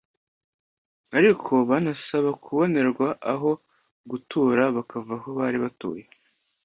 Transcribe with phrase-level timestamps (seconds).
[1.17, 3.51] ariko banasaba kubonerwa aho
[4.09, 6.03] gutura bakava aho bari batuye